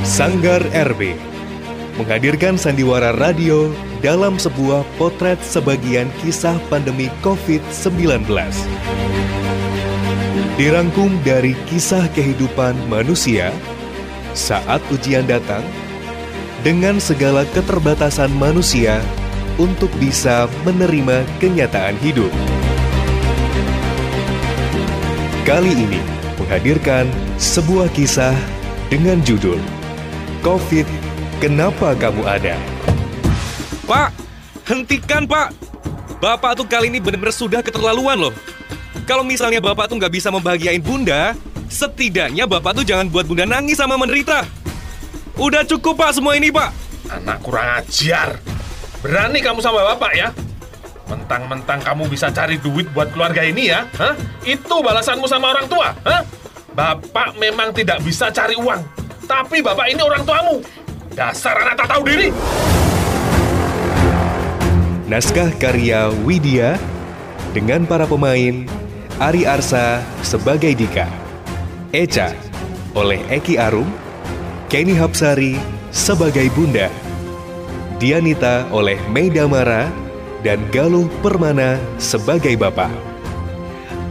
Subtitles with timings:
[0.00, 1.12] Sanggar RB
[2.00, 3.68] menghadirkan sandiwara radio
[4.00, 8.24] dalam sebuah potret sebagian kisah pandemi COVID-19.
[10.56, 13.52] Dirangkum dari kisah kehidupan manusia
[14.32, 15.60] saat ujian datang
[16.64, 19.04] dengan segala keterbatasan manusia
[19.60, 22.32] untuk bisa menerima kenyataan hidup.
[25.44, 26.00] Kali ini
[26.40, 27.04] menghadirkan
[27.36, 28.32] sebuah kisah
[28.88, 29.60] dengan judul
[30.40, 30.88] COVID,
[31.36, 32.56] kenapa kamu ada?
[33.84, 34.08] Pak,
[34.64, 35.52] hentikan pak.
[36.16, 38.32] Bapak tuh kali ini benar-benar sudah keterlaluan loh.
[39.04, 41.36] Kalau misalnya bapak tuh nggak bisa membahagiain bunda,
[41.68, 44.48] setidaknya bapak tuh jangan buat bunda nangis sama menderita.
[45.36, 46.72] Udah cukup pak semua ini pak.
[47.12, 48.40] Anak kurang ajar.
[49.04, 50.32] Berani kamu sama bapak ya?
[51.04, 53.84] Mentang-mentang kamu bisa cari duit buat keluarga ini ya?
[54.00, 54.16] Hah?
[54.48, 55.92] Itu balasanmu sama orang tua?
[56.00, 56.24] Hah?
[56.72, 58.99] Bapak memang tidak bisa cari uang.
[59.30, 60.58] Tapi bapak ini orang tuamu.
[61.14, 62.34] Dasar anak tak tahu diri.
[65.06, 66.74] Naskah karya Widya
[67.54, 68.66] dengan para pemain
[69.22, 71.06] Ari Arsa sebagai Dika,
[71.94, 72.34] Eca
[72.98, 73.86] oleh Eki Arum,
[74.66, 75.54] Kenny Hapsari
[75.94, 76.90] sebagai Bunda,
[78.02, 79.86] Dianita oleh Mei Damara,
[80.42, 82.90] dan Galuh Permana sebagai Bapak.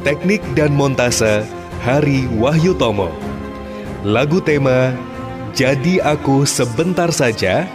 [0.08, 1.44] Teknik dan montase
[1.84, 3.12] Hari Wahyu Tomo.
[4.00, 4.96] Lagu tema
[5.54, 7.66] jadi Aku Sebentar Saja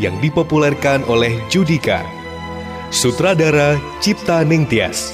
[0.00, 2.02] yang dipopulerkan oleh Judika.
[2.92, 5.12] Sutradara Cipta Ningtyas.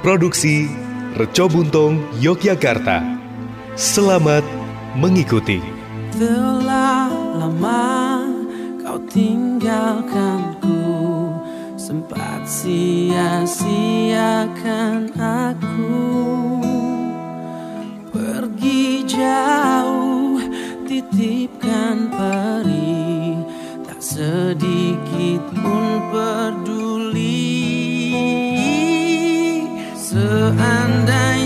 [0.00, 0.68] Produksi
[1.16, 3.04] Reco Buntung Yogyakarta.
[3.76, 4.44] Selamat
[4.96, 5.60] mengikuti.
[6.16, 7.06] Telah
[7.38, 8.26] lama
[8.82, 10.82] kau tinggalkanku
[11.78, 13.54] Sempat sia-siakan
[15.14, 15.94] aku
[18.10, 20.09] Pergi jauh
[20.90, 23.38] titipkan peri.
[23.86, 27.46] Tak sedikit pun peduli.
[29.94, 31.39] Seandainya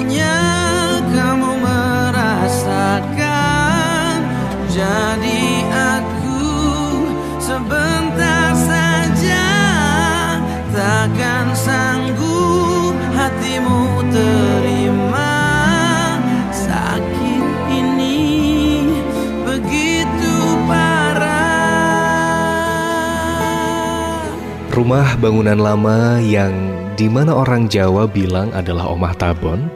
[24.74, 26.50] Rumah bangunan lama yang
[26.98, 29.70] di mana orang Jawa bilang adalah Omah Tabon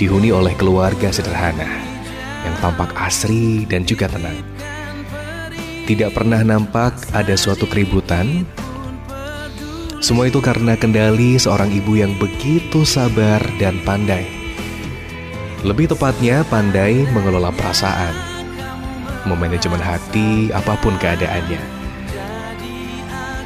[0.00, 1.68] dihuni oleh keluarga sederhana
[2.40, 4.40] yang tampak asri dan juga tenang.
[5.84, 8.48] Tidak pernah nampak ada suatu keributan.
[10.00, 14.24] Semua itu karena kendali seorang ibu yang begitu sabar dan pandai.
[15.60, 18.16] Lebih tepatnya pandai mengelola perasaan,
[19.28, 21.75] memanajemen hati apa pun keadaannya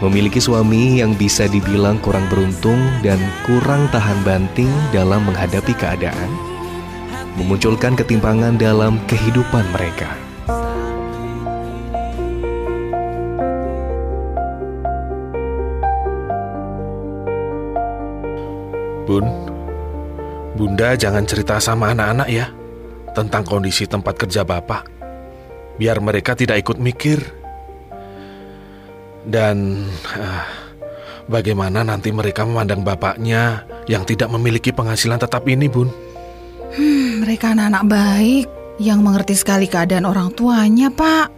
[0.00, 6.30] memiliki suami yang bisa dibilang kurang beruntung dan kurang tahan banting dalam menghadapi keadaan,
[7.36, 10.08] memunculkan ketimpangan dalam kehidupan mereka.
[19.04, 19.26] Bun,
[20.56, 22.46] Bunda jangan cerita sama anak-anak ya
[23.12, 24.86] tentang kondisi tempat kerja Bapak.
[25.76, 27.39] Biar mereka tidak ikut mikir
[29.30, 29.86] dan
[30.18, 30.44] uh,
[31.30, 35.88] bagaimana nanti mereka memandang bapaknya yang tidak memiliki penghasilan tetap ini, Bun?
[36.74, 38.46] Hmm, mereka anak-anak baik
[38.82, 41.30] yang mengerti sekali keadaan orang tuanya, Pak.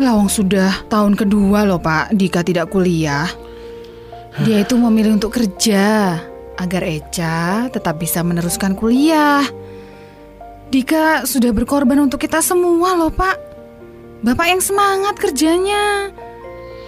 [0.00, 3.28] Lawang sudah tahun kedua loh, Pak, Dika tidak kuliah.
[4.40, 6.16] Dia itu memilih untuk kerja
[6.56, 9.44] agar Eca tetap bisa meneruskan kuliah.
[10.72, 13.36] Dika sudah berkorban untuk kita semua loh, Pak.
[14.24, 16.08] Bapak yang semangat kerjanya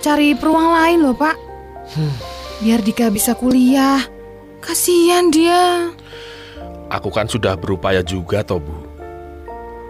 [0.05, 1.37] cari peluang lain loh pak.
[1.97, 2.13] Hmm.
[2.61, 4.05] Biar Dika bisa kuliah.
[4.61, 5.93] Kasihan dia.
[6.93, 8.77] Aku kan sudah berupaya juga toh bu.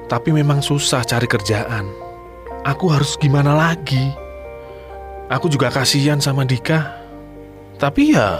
[0.06, 1.90] Tapi memang susah cari kerjaan.
[2.62, 4.14] Aku harus gimana lagi?
[5.26, 6.94] Aku juga kasihan sama Dika.
[7.82, 8.38] Tapi ya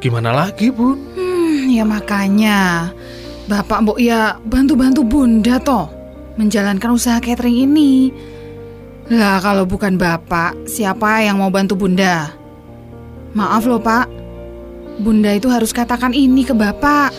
[0.00, 0.96] gimana lagi bun?
[1.12, 2.90] Hmm, ya makanya
[3.46, 5.92] Bapak Mbok ya bantu-bantu bunda toh
[6.40, 8.08] menjalankan usaha catering ini.
[9.12, 12.32] Lah kalau bukan bapak, siapa yang mau bantu bunda?
[13.36, 14.08] Maaf loh pak,
[15.04, 17.12] bunda itu harus katakan ini ke bapak.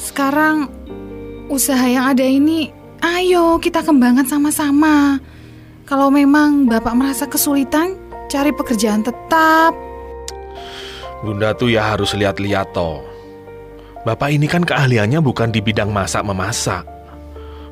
[0.00, 0.72] Sekarang
[1.52, 2.72] usaha yang ada ini,
[3.04, 5.20] ayo kita kembangkan sama-sama.
[5.84, 8.00] Kalau memang bapak merasa kesulitan,
[8.32, 9.76] cari pekerjaan tetap.
[11.20, 13.04] Bunda tuh ya harus lihat-lihat toh.
[14.08, 16.88] Bapak ini kan keahliannya bukan di bidang masak memasak.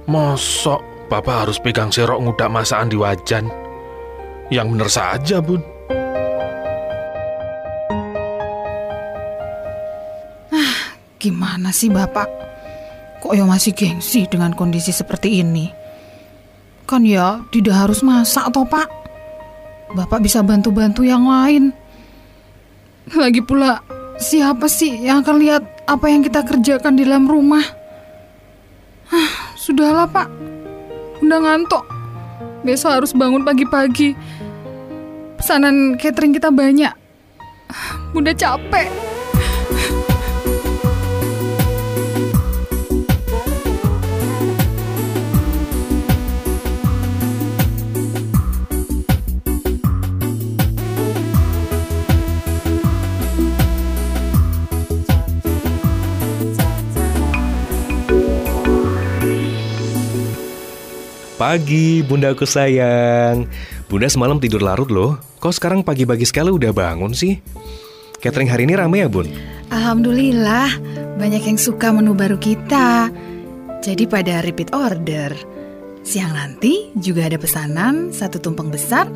[0.05, 3.49] Mosok Bapak harus pegang serok ngudak masakan di wajan?
[4.53, 5.65] Yang bener saja, Bun.
[11.19, 12.31] Gimana sih Bapak?
[13.19, 15.67] Kok ya masih gengsi dengan kondisi seperti ini?
[16.87, 18.87] Kan ya tidak harus masak toh Pak.
[19.99, 21.75] Bapak bisa bantu-bantu yang lain.
[23.19, 23.83] Lagi pula,
[24.21, 27.67] siapa sih yang akan lihat apa yang kita kerjakan di dalam rumah?
[29.11, 30.38] Hah, sudahlah Pak.
[31.23, 31.85] Udah ngantuk.
[32.63, 34.15] Besok harus bangun pagi-pagi.
[35.39, 36.95] Pesanan catering kita banyak.
[38.19, 38.89] Udah capek.
[61.39, 63.47] Pagi, bundaku sayang.
[63.87, 65.23] Bunda semalam tidur larut loh.
[65.39, 67.39] Kok sekarang pagi-pagi sekali udah bangun sih?
[68.19, 69.31] Catering hari ini rame ya, Bun?
[69.71, 70.67] Alhamdulillah,
[71.15, 73.07] banyak yang suka menu baru kita.
[73.79, 75.31] Jadi pada repeat order.
[76.03, 79.07] Siang nanti juga ada pesanan satu tumpeng besar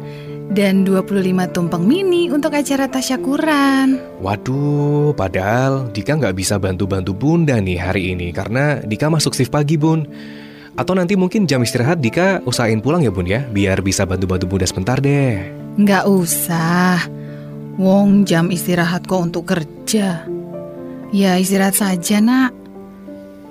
[0.55, 3.99] dan 25 tumpeng mini untuk acara tasyakuran.
[4.23, 9.75] Waduh, padahal Dika nggak bisa bantu-bantu Bunda nih hari ini karena Dika masuk shift pagi,
[9.75, 10.07] Bun.
[10.73, 14.65] Atau nanti mungkin jam istirahat Dika usahain pulang ya, Bun ya, biar bisa bantu-bantu Bunda
[14.65, 15.53] sebentar deh.
[15.77, 17.05] Nggak usah.
[17.77, 20.25] Wong jam istirahat kok untuk kerja.
[21.13, 22.57] Ya istirahat saja nak.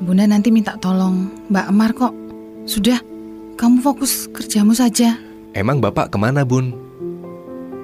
[0.02, 2.14] Bunda nanti minta tolong Mbak Amar kok.
[2.66, 2.98] Sudah,
[3.54, 5.14] kamu fokus kerjamu saja.
[5.54, 6.74] Emang Bapak ke mana, Bun?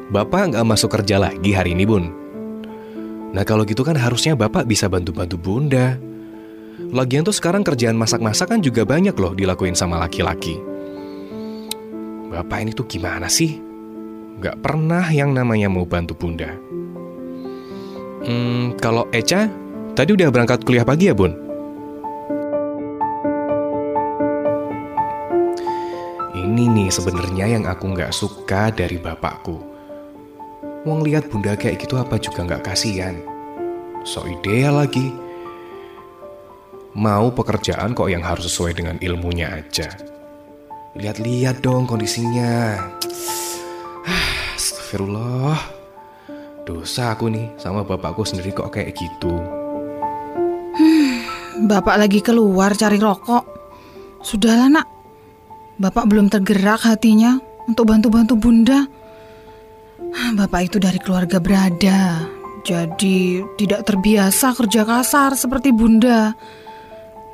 [0.09, 2.09] Bapak nggak masuk kerja lagi hari ini, Bun?
[3.37, 5.99] Nah kalau gitu kan harusnya Bapak bisa bantu-bantu Bunda.
[6.87, 10.55] Lagian tuh sekarang kerjaan masak-masak kan juga banyak loh dilakuin sama laki-laki.
[12.31, 13.59] Bapak ini tuh gimana sih?
[14.39, 16.47] Gak pernah yang namanya mau bantu bunda.
[18.23, 19.51] Hmm, kalau Eca,
[19.99, 21.35] tadi udah berangkat kuliah pagi ya bun?
[26.37, 29.59] Ini nih sebenarnya yang aku nggak suka dari bapakku.
[30.87, 33.19] Wong lihat bunda kayak gitu apa juga nggak kasihan.
[34.07, 35.26] So ideal lagi
[36.97, 39.85] Mau pekerjaan kok yang harus sesuai dengan ilmunya aja.
[40.97, 42.73] Lihat-lihat dong kondisinya.
[44.57, 45.77] Astagfirullah.
[46.65, 49.29] Dosa aku nih sama bapakku sendiri kok kayak gitu.
[51.69, 53.45] Bapak lagi keluar cari rokok.
[54.25, 54.87] Sudahlah nak.
[55.77, 57.37] Bapak belum tergerak hatinya
[57.69, 58.89] untuk bantu-bantu bunda.
[60.33, 62.25] Bapak itu dari keluarga berada.
[62.65, 66.33] Jadi tidak terbiasa kerja kasar seperti bunda.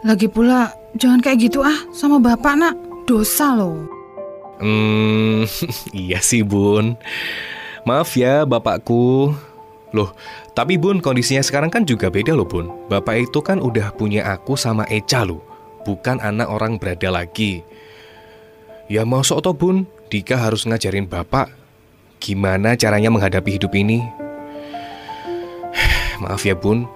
[0.03, 2.75] Lagi pula jangan kayak gitu ah sama bapak nak.
[3.03, 3.87] Dosa loh.
[4.59, 5.43] Hmm,
[5.95, 6.95] iya sih bun.
[7.83, 9.35] Maaf ya bapakku.
[9.93, 10.15] Loh,
[10.55, 12.71] tapi bun kondisinya sekarang kan juga beda loh bun.
[12.87, 15.43] Bapak itu kan udah punya aku sama Eca loh.
[15.83, 17.63] Bukan anak orang berada lagi.
[18.87, 21.51] Ya masuk toh bun, Dika harus ngajarin bapak
[22.23, 23.99] gimana caranya menghadapi hidup ini.
[26.23, 26.87] Maaf ya bun,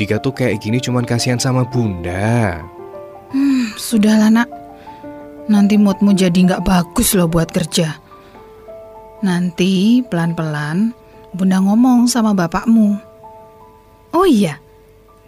[0.00, 2.56] Dika tuh kayak gini cuman kasihan sama bunda.
[3.36, 4.48] Hmm, sudahlah nak.
[5.44, 8.00] Nanti moodmu jadi nggak bagus loh buat kerja.
[9.20, 10.96] Nanti pelan-pelan
[11.36, 12.96] bunda ngomong sama bapakmu.
[14.16, 14.56] Oh iya,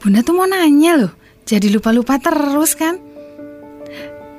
[0.01, 1.13] bunda tuh mau nanya loh.
[1.45, 2.97] Jadi lupa-lupa terus kan?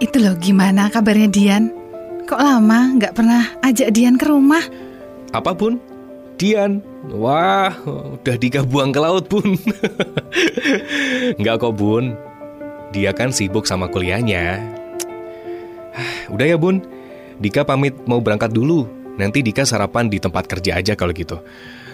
[0.02, 1.70] Itu loh gimana kabarnya Dian?
[2.26, 4.66] Kok lama nggak pernah ajak Dian ke rumah?
[5.30, 5.93] Apa bun?
[6.38, 6.82] Dian?
[7.14, 7.72] Wah,
[8.20, 9.56] udah Dika buang ke laut bun.
[11.40, 12.18] Nggak kok bun.
[12.94, 14.62] Dia kan sibuk sama kuliahnya.
[16.30, 16.82] Udah ya bun,
[17.38, 18.90] Dika pamit mau berangkat dulu.
[19.18, 21.38] Nanti Dika sarapan di tempat kerja aja kalau gitu.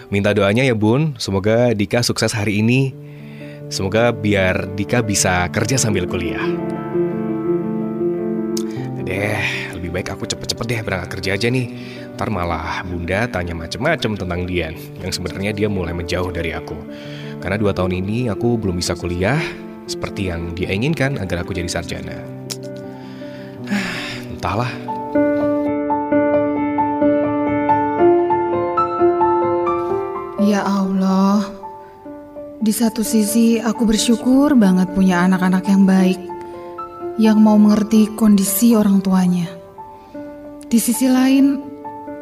[0.08, 2.90] Minta doanya ya bun, semoga Dika sukses hari ini.
[3.70, 6.42] Semoga biar Dika bisa kerja sambil kuliah.
[9.06, 9.42] Deh,
[9.74, 11.66] lebih baik aku cepet-cepet deh berangkat kerja aja nih.
[12.20, 16.76] Ntar malah bunda tanya macem-macem tentang Dian, yang sebenarnya dia mulai menjauh dari aku.
[17.40, 19.40] Karena dua tahun ini aku belum bisa kuliah
[19.88, 22.20] seperti yang dia inginkan agar aku jadi sarjana.
[24.36, 24.68] Entahlah.
[30.44, 31.48] Ya Allah,
[32.60, 36.20] di satu sisi aku bersyukur banget punya anak-anak yang baik,
[37.16, 39.48] yang mau mengerti kondisi orang tuanya.
[40.68, 41.69] Di sisi lain,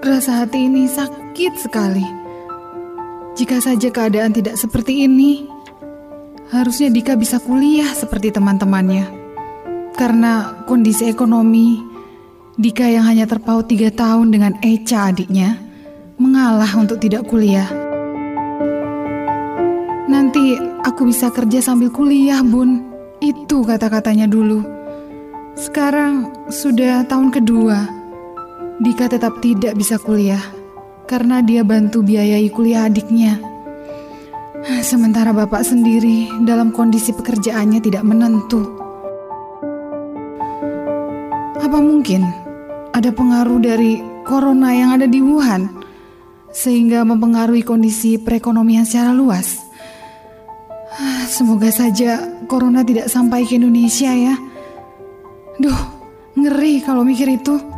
[0.02, 2.07] rasa hati ini sakit sekali.
[3.38, 5.47] Jika saja keadaan tidak seperti ini,
[6.50, 9.19] harusnya Dika bisa kuliah seperti teman-temannya.
[9.99, 11.83] karena kondisi ekonomi
[12.55, 15.59] Dika yang hanya terpaut tiga tahun dengan Eca adiknya
[16.23, 17.67] mengalah untuk tidak kuliah.
[20.07, 20.55] Nanti
[20.87, 22.83] aku bisa kerja sambil kuliah, Bun.
[23.19, 24.62] Itu kata-katanya dulu.
[25.59, 27.98] Sekarang sudah tahun kedua.
[28.79, 30.39] Dika tetap tidak bisa kuliah
[31.11, 33.43] karena dia bantu biayai kuliah adiknya.
[34.87, 38.63] Sementara bapak sendiri dalam kondisi pekerjaannya tidak menentu.
[41.59, 42.23] Apa mungkin
[42.95, 45.67] ada pengaruh dari corona yang ada di Wuhan
[46.55, 49.59] sehingga mempengaruhi kondisi perekonomian secara luas?
[51.27, 54.35] Semoga saja corona tidak sampai ke Indonesia ya.
[55.59, 55.81] Duh,
[56.39, 57.78] ngeri kalau mikir itu.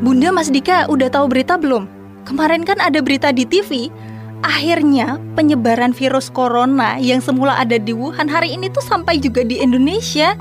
[0.00, 1.84] Bunda Mas Dika udah tahu berita belum?
[2.24, 3.92] Kemarin kan ada berita di TV
[4.40, 9.60] Akhirnya penyebaran virus corona yang semula ada di Wuhan hari ini tuh sampai juga di
[9.60, 10.32] Indonesia.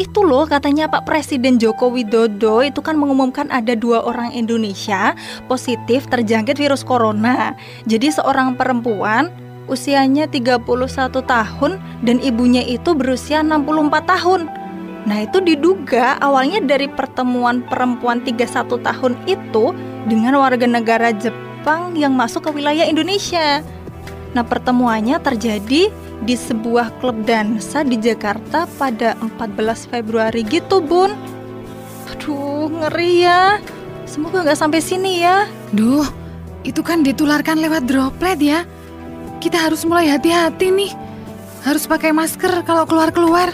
[0.00, 5.12] Itu loh katanya Pak Presiden Joko Widodo itu kan mengumumkan ada dua orang Indonesia
[5.44, 7.52] positif terjangkit virus corona.
[7.84, 9.28] Jadi seorang perempuan
[9.68, 10.64] usianya 31
[11.20, 14.48] tahun dan ibunya itu berusia 64 tahun.
[15.06, 19.76] Nah itu diduga awalnya dari pertemuan perempuan 31 tahun itu
[20.08, 23.62] dengan warga negara Jepang yang masuk ke wilayah Indonesia.
[24.36, 25.88] Nah, pertemuannya terjadi
[26.18, 31.16] di sebuah klub dansa di Jakarta pada 14 Februari gitu, Bun.
[32.12, 33.56] Aduh, ngeri ya.
[34.04, 35.48] Semoga nggak sampai sini ya.
[35.72, 36.04] Duh,
[36.64, 38.60] itu kan ditularkan lewat droplet ya.
[39.38, 40.92] Kita harus mulai hati-hati nih.
[41.64, 43.52] Harus pakai masker kalau keluar-keluar.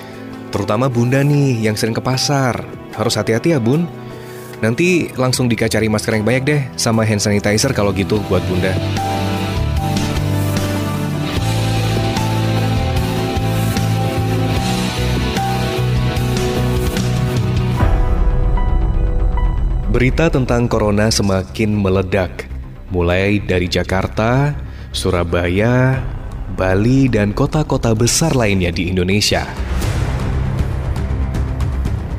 [0.54, 2.62] Terutama bunda nih yang sering ke pasar.
[2.94, 3.90] Harus hati-hati ya bun.
[4.62, 8.70] Nanti langsung Dika cari masker yang banyak deh sama hand sanitizer kalau gitu buat Bunda.
[19.90, 22.46] Berita tentang corona semakin meledak,
[22.94, 24.54] mulai dari Jakarta,
[24.94, 25.98] Surabaya,
[26.54, 29.73] Bali, dan kota-kota besar lainnya di Indonesia.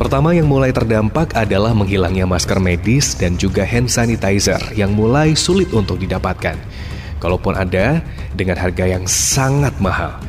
[0.06, 5.74] Pertama yang mulai terdampak adalah menghilangnya masker medis dan juga hand sanitizer yang mulai sulit
[5.74, 6.54] untuk didapatkan.
[7.18, 8.06] Kalaupun ada,
[8.38, 10.22] dengan harga yang sangat mahal.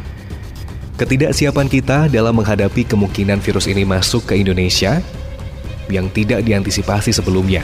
[0.96, 4.96] Ketidaksiapan kita dalam menghadapi kemungkinan virus ini masuk ke Indonesia
[5.92, 7.60] yang tidak diantisipasi sebelumnya,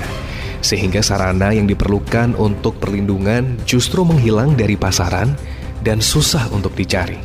[0.61, 5.33] sehingga sarana yang diperlukan untuk perlindungan justru menghilang dari pasaran
[5.81, 7.17] dan susah untuk dicari.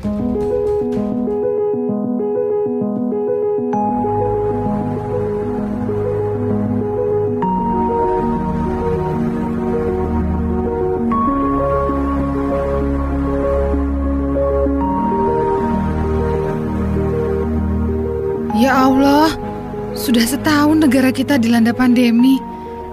[19.97, 22.41] Sudah setahun negara kita dilanda pandemi.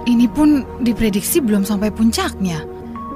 [0.05, 2.65] Ini pun diprediksi belum sampai puncaknya.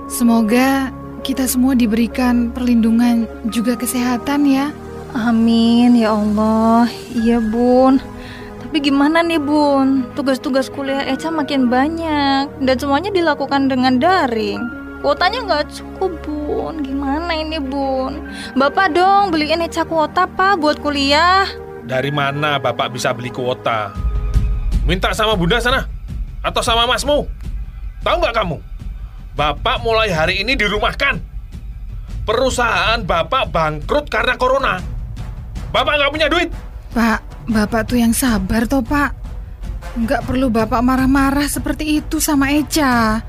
[0.09, 0.89] Semoga
[1.21, 4.73] kita semua diberikan perlindungan juga kesehatan ya.
[5.13, 6.89] Amin ya Allah.
[7.13, 8.01] Iya, Bun.
[8.65, 10.09] Tapi gimana nih, Bun?
[10.17, 14.61] Tugas-tugas kuliah Eca makin banyak dan semuanya dilakukan dengan daring.
[15.05, 16.81] Kuotanya nggak cukup, Bun.
[16.81, 18.25] Gimana ini, Bun?
[18.57, 21.68] Bapak dong beliin Eca kuota, Pak, buat kuliah.
[21.89, 23.97] Dari mana Bapak bisa beli kuota?
[24.85, 25.89] Minta sama Bunda sana?
[26.45, 27.25] Atau sama masmu?
[28.05, 28.61] Tahu nggak kamu?
[29.33, 31.17] Bapak mulai hari ini dirumahkan.
[32.29, 34.85] Perusahaan Bapak bangkrut karena corona.
[35.73, 36.53] Bapak nggak punya duit.
[36.93, 39.17] Pak, Bapak tuh yang sabar toh Pak.
[39.97, 43.25] Nggak perlu Bapak marah-marah seperti itu sama Eca.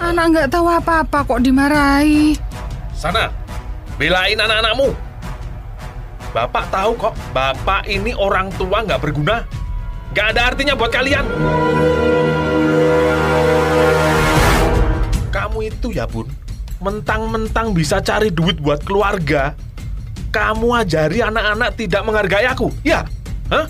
[0.00, 2.32] Anak nggak tahu apa-apa kok dimarahi.
[2.96, 3.28] Sana,
[4.00, 5.09] belain anak-anakmu.
[6.30, 9.42] Bapak tahu kok, Bapak ini orang tua nggak berguna.
[10.14, 11.26] Nggak ada artinya buat kalian.
[15.30, 16.30] Kamu itu ya bun,
[16.78, 19.58] mentang-mentang bisa cari duit buat keluarga,
[20.30, 23.02] kamu ajari anak-anak tidak menghargai aku, ya?
[23.50, 23.66] Hah?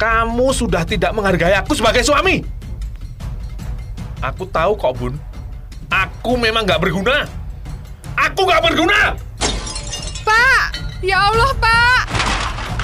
[0.00, 2.40] Kamu sudah tidak menghargai aku sebagai suami.
[4.24, 5.14] Aku tahu kok, Bun.
[5.92, 7.28] Aku memang nggak berguna.
[8.16, 9.29] Aku nggak berguna!
[11.00, 12.12] Ya Allah, Pak!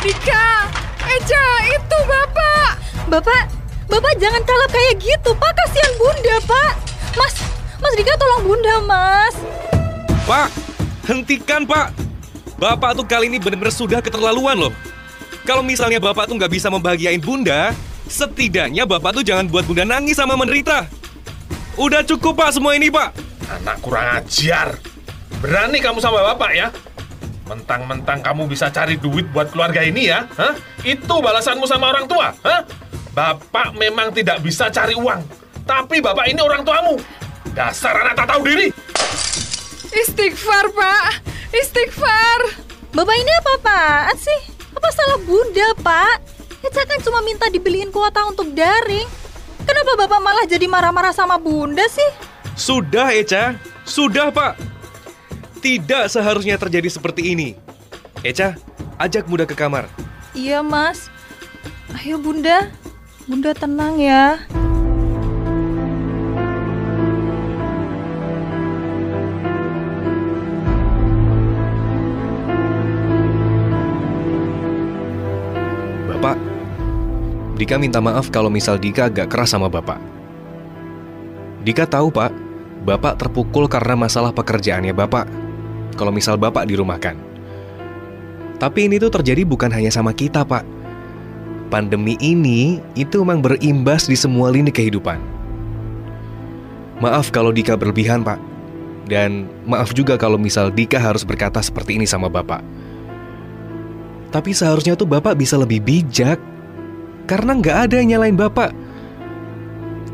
[0.01, 0.65] Dika!
[1.05, 2.81] Eca, itu Bapak!
[3.13, 3.45] Bapak,
[3.93, 5.53] Bapak jangan kalap kayak gitu, Pak.
[5.53, 6.73] Kasihan Bunda, Pak.
[7.13, 7.37] Mas,
[7.77, 9.37] Mas Dika tolong Bunda, Mas.
[10.25, 10.49] Pak,
[11.05, 11.93] hentikan, Pak.
[12.57, 14.73] Bapak tuh kali ini benar-benar sudah keterlaluan loh.
[15.45, 17.77] Kalau misalnya Bapak tuh nggak bisa membahagiain Bunda,
[18.09, 20.89] setidaknya Bapak tuh jangan buat Bunda nangis sama menderita.
[21.77, 23.13] Udah cukup, Pak, semua ini, Pak.
[23.61, 24.81] Anak kurang ajar.
[25.45, 26.73] Berani kamu sama Bapak ya?
[27.47, 30.27] Mentang-mentang kamu bisa cari duit buat keluarga ini ya?
[30.35, 30.59] Hah?
[30.83, 32.35] Itu balasanmu sama orang tua?
[32.43, 32.67] Hah?
[33.15, 35.23] Bapak memang tidak bisa cari uang.
[35.63, 36.99] Tapi bapak ini orang tuamu.
[37.55, 38.69] Dasar anak tak tahu diri.
[39.95, 41.23] Istighfar, Pak.
[41.55, 42.41] Istighfar.
[42.91, 44.41] Bapak ini apa-apaan sih?
[44.75, 46.17] Apa salah bunda, Pak?
[46.67, 49.07] Eca kan cuma minta dibeliin kuota untuk daring.
[49.63, 52.11] Kenapa Bapak malah jadi marah-marah sama bunda sih?
[52.59, 53.55] Sudah, Eca.
[53.87, 54.76] Sudah, Pak.
[55.67, 57.59] Tidak seharusnya terjadi seperti ini.
[58.23, 58.55] Eca,
[59.03, 59.91] ajak Bunda ke kamar.
[60.31, 61.11] Iya, Mas.
[61.91, 62.71] Ayo, Bunda.
[63.27, 64.39] Bunda tenang ya.
[76.15, 76.39] Bapak,
[77.59, 79.99] Dika minta maaf kalau misal Dika agak keras sama Bapak.
[81.67, 82.31] Dika tahu, Pak,
[82.87, 85.46] Bapak terpukul karena masalah pekerjaannya Bapak.
[85.97, 87.17] Kalau misal Bapak dirumahkan.
[88.57, 90.65] Tapi ini tuh terjadi bukan hanya sama kita, Pak.
[91.69, 95.19] Pandemi ini itu memang berimbas di semua lini kehidupan.
[97.03, 98.41] Maaf kalau Dika berlebihan, Pak.
[99.07, 102.65] Dan maaf juga kalau misal Dika harus berkata seperti ini sama Bapak.
[104.33, 106.41] Tapi seharusnya tuh Bapak bisa lebih bijak.
[107.29, 108.71] Karena nggak ada yang nyalain Bapak.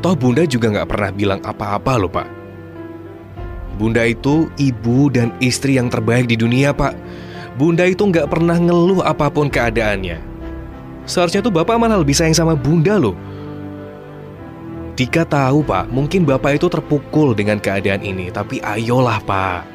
[0.03, 2.42] Toh Bunda juga nggak pernah bilang apa-apa loh, Pak.
[3.73, 6.93] Bunda itu ibu dan istri yang terbaik di dunia, Pak.
[7.57, 10.21] Bunda itu nggak pernah ngeluh apa pun keadaannya.
[11.09, 13.17] Seharusnya tuh Bapak malah lebih sayang sama Bunda loh.
[14.93, 19.65] Dika tahu, Pak, mungkin Bapak itu terpukul dengan keadaan ini, tapi ayolah, Pak.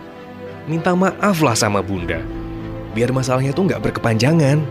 [0.71, 2.23] Minta maaf lah sama Bunda.
[2.95, 4.63] Biar masalahnya tuh nggak berkepanjangan.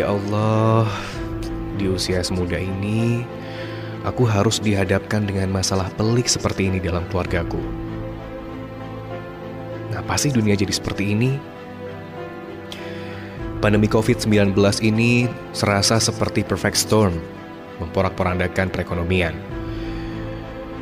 [0.00, 0.88] Ya Allah,
[1.76, 3.20] di usia semuda ini,
[4.00, 7.60] aku harus dihadapkan dengan masalah pelik seperti ini dalam keluargaku.
[9.92, 11.36] Ngapa sih dunia jadi seperti ini?
[13.60, 17.20] Pandemi COVID-19 ini serasa seperti perfect storm,
[17.84, 19.36] memporak-porandakan perekonomian.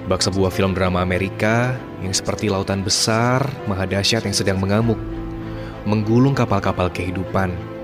[0.06, 1.74] Bak sebuah film drama Amerika
[2.06, 5.02] yang seperti lautan besar, maha dahsyat yang sedang mengamuk,
[5.90, 7.77] menggulung kapal-kapal kehidupan,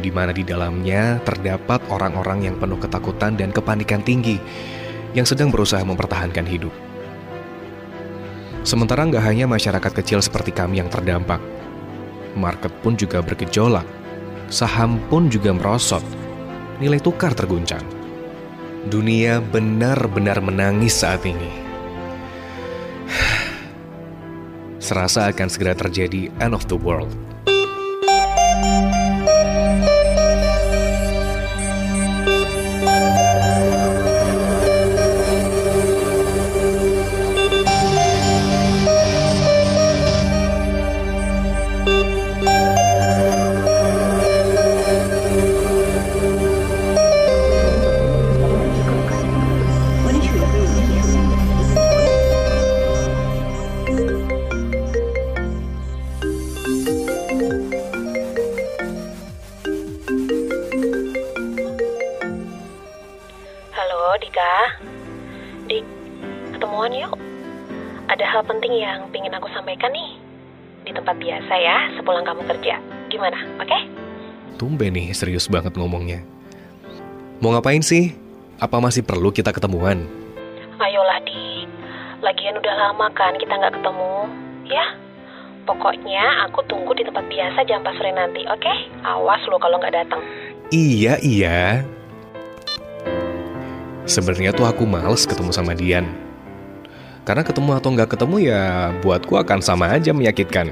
[0.00, 4.36] di mana di dalamnya terdapat orang-orang yang penuh ketakutan dan kepanikan tinggi
[5.16, 6.72] yang sedang berusaha mempertahankan hidup.
[8.66, 11.38] Sementara nggak hanya masyarakat kecil seperti kami yang terdampak,
[12.36, 13.86] market pun juga bergejolak,
[14.52, 16.02] saham pun juga merosot,
[16.82, 17.82] nilai tukar terguncang.
[18.86, 21.50] Dunia benar-benar menangis saat ini.
[24.86, 27.10] Serasa akan segera terjadi end of the world.
[68.46, 70.16] Penting yang pingin aku sampaikan nih.
[70.86, 72.78] Di tempat biasa ya, sepulang kamu kerja.
[73.10, 73.78] Gimana, oke?
[74.56, 76.22] Tumben nih, serius banget ngomongnya.
[77.42, 78.14] Mau ngapain sih?
[78.56, 80.06] Apa masih perlu kita ketemuan?
[80.80, 81.68] Ayolah, Dik.
[82.24, 84.14] Lagian udah lama kan kita nggak ketemu.
[84.70, 84.86] Ya,
[85.68, 88.72] pokoknya aku tunggu di tempat biasa jam pas sore nanti, oke?
[89.04, 90.22] Awas lo kalau nggak datang.
[90.72, 91.84] Iya, iya.
[94.06, 96.06] Sebenarnya tuh aku males ketemu sama Dian.
[97.26, 100.70] Karena ketemu atau nggak ketemu ya buatku akan sama aja menyakitkan.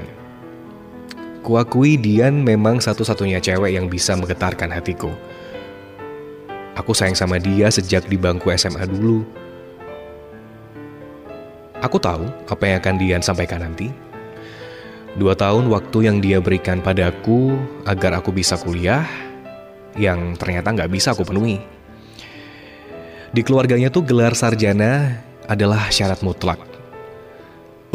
[1.43, 5.11] Kuakui Dian memang satu-satunya cewek yang bisa menggetarkan hatiku.
[6.79, 9.27] Aku sayang sama dia sejak di bangku SMA dulu.
[11.83, 13.91] Aku tahu apa yang akan Dian sampaikan nanti.
[15.19, 19.03] Dua tahun waktu yang dia berikan padaku agar aku bisa kuliah,
[19.99, 21.59] yang ternyata nggak bisa aku penuhi.
[23.35, 26.61] Di keluarganya tuh gelar sarjana adalah syarat mutlak.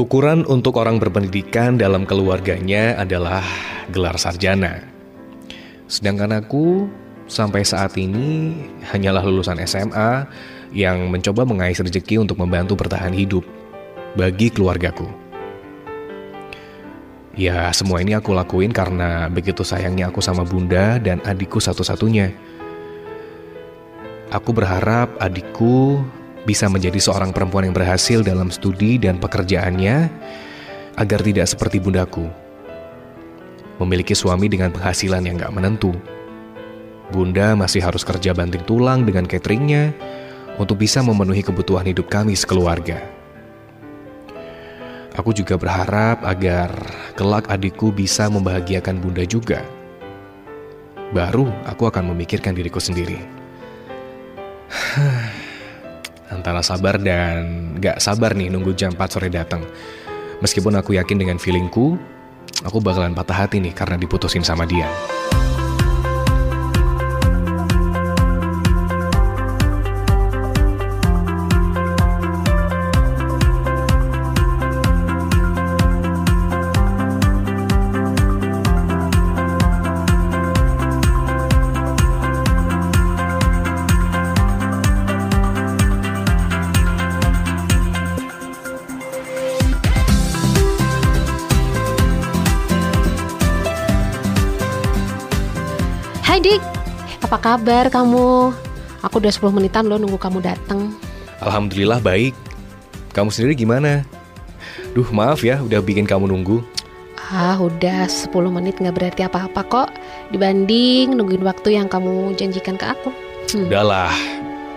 [0.01, 3.45] Ukuran untuk orang berpendidikan dalam keluarganya adalah
[3.93, 4.87] gelar sarjana.
[5.91, 6.89] Sedangkan aku
[7.29, 8.57] sampai saat ini
[8.91, 10.25] hanyalah lulusan SMA
[10.73, 13.43] yang mencoba mengais rezeki untuk membantu bertahan hidup
[14.15, 15.07] bagi keluargaku.
[17.39, 22.35] Ya, semua ini aku lakuin karena begitu sayangnya aku sama bunda dan adikku satu-satunya.
[24.31, 26.03] Aku berharap adikku
[26.49, 30.09] bisa menjadi seorang perempuan yang berhasil dalam studi dan pekerjaannya
[30.97, 32.29] agar tidak seperti bundaku.
[33.81, 35.93] Memiliki suami dengan penghasilan yang gak menentu.
[37.11, 39.91] Bunda masih harus kerja banting tulang dengan cateringnya
[40.61, 43.01] untuk bisa memenuhi kebutuhan hidup kami sekeluarga.
[45.19, 46.71] Aku juga berharap agar
[47.19, 49.67] kelak adikku bisa membahagiakan bunda juga.
[51.11, 53.19] Baru aku akan memikirkan diriku sendiri.
[56.31, 59.67] Antara sabar dan gak sabar nih nunggu jam 4 sore datang.
[60.41, 61.99] Meskipun aku yakin dengan feelingku,
[62.63, 64.87] aku bakalan patah hati nih karena diputusin sama dia.
[97.51, 98.55] Kabar kamu?
[99.03, 100.95] Aku udah 10 menitan loh nunggu kamu datang.
[101.43, 102.31] Alhamdulillah baik.
[103.11, 104.07] Kamu sendiri gimana?
[104.95, 106.63] Duh maaf ya udah bikin kamu nunggu.
[107.19, 109.89] Ah, udah 10 menit nggak berarti apa-apa kok
[110.31, 113.11] dibanding nungguin waktu yang kamu janjikan ke aku.
[113.51, 113.67] Hmm.
[113.67, 114.15] Udahlah,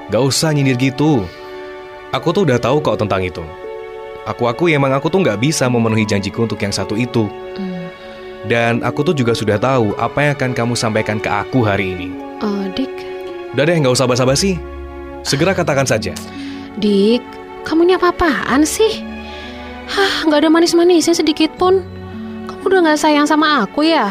[0.10, 1.30] gak usah nyindir gitu.
[2.10, 3.46] Aku tuh udah tahu kok tentang itu.
[4.26, 7.30] Aku aku emang aku tuh nggak bisa memenuhi janjiku untuk yang satu itu.
[7.54, 7.86] Hmm.
[8.50, 12.23] Dan aku tuh juga sudah tahu apa yang akan kamu sampaikan ke aku hari ini.
[12.42, 12.90] Oh, Dik,
[13.54, 14.58] Udah deh, nggak usah basa-basi.
[15.22, 16.18] Segera katakan saja.
[16.82, 17.22] Dik,
[17.64, 19.06] kamu ini apa-apaan sih?
[19.88, 21.86] Hah, nggak ada manis-manisnya sedikit pun.
[22.50, 24.10] Kamu udah nggak sayang sama aku ya?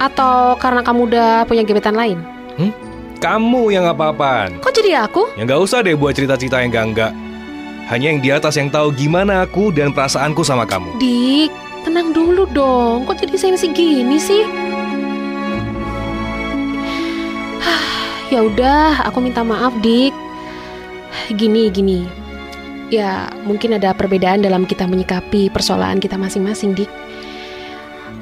[0.00, 2.18] Atau karena kamu udah punya gebetan lain?
[3.20, 4.64] Kamu yang apa-apaan?
[4.64, 5.36] Kok jadi aku?
[5.36, 7.12] Ya nggak usah deh buat cerita-cerita yang enggak-enggak.
[7.92, 10.96] Hanya yang di atas yang tahu gimana aku dan perasaanku sama kamu.
[10.96, 11.52] Dik,
[11.84, 13.04] tenang dulu dong.
[13.04, 14.48] Kok jadi sensi gini sih?
[18.30, 20.14] Ya udah, aku minta maaf, Dik.
[21.34, 22.06] Gini, gini.
[22.90, 26.90] Ya, mungkin ada perbedaan dalam kita menyikapi persoalan kita masing-masing, Dik.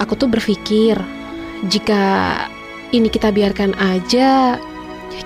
[0.00, 0.96] Aku tuh berpikir
[1.68, 2.34] jika
[2.92, 4.56] ini kita biarkan aja,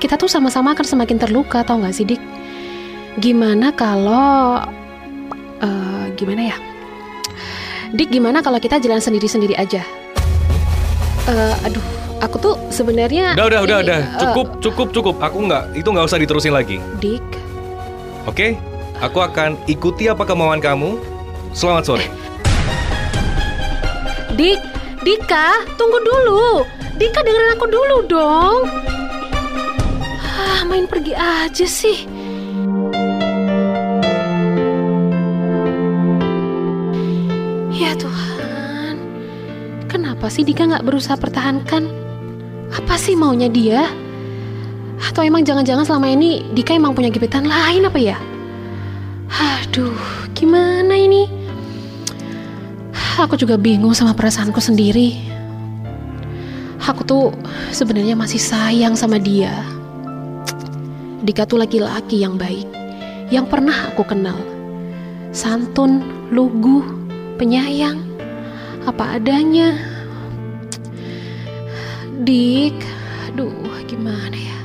[0.02, 2.22] kita tuh sama-sama akan semakin terluka, tau gak sih, Dik?
[3.22, 4.62] Gimana kalau
[5.62, 6.56] eh, gimana ya?
[7.92, 9.84] Dik gimana kalau kita jalan sendiri-sendiri aja?
[11.28, 14.00] Eh, aduh, aku tuh sebenarnya Udah, udah, udah, ini, udah.
[14.00, 15.14] eh, Cukup, cukup, cukup.
[15.18, 16.78] Aku nggak, itu nggak usah diterusin lagi.
[16.96, 17.24] Dik,
[18.24, 18.54] Oke?
[19.02, 20.94] Aku akan ikuti apa kemauan kamu.
[21.50, 22.06] Selamat sore.
[24.32, 24.62] Dik,
[25.02, 26.62] Dika, tunggu dulu.
[26.94, 28.60] Dika dengerin aku dulu dong.
[30.22, 32.06] Ah, main pergi aja sih.
[37.72, 38.94] Ya Tuhan,
[39.88, 41.90] kenapa sih Dika nggak berusaha pertahankan?
[42.72, 43.84] Apa sih maunya dia?
[45.02, 48.16] Atau emang jangan-jangan selama ini Dika emang punya gebetan lain apa ya?
[49.32, 49.96] Aduh,
[50.32, 51.28] gimana ini?
[53.20, 55.20] Aku juga bingung sama perasaanku sendiri.
[56.82, 57.30] Aku tuh
[57.70, 59.52] sebenarnya masih sayang sama dia.
[61.22, 62.66] Dika tuh laki-laki yang baik,
[63.30, 64.34] yang pernah aku kenal.
[65.30, 66.02] Santun,
[66.34, 66.82] lugu,
[67.38, 68.00] penyayang,
[68.88, 69.91] apa adanya.
[72.22, 72.78] Dik,
[73.26, 73.50] aduh
[73.90, 74.60] gimana ya?